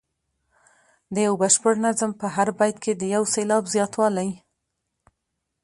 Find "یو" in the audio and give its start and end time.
1.25-1.33, 3.15-3.23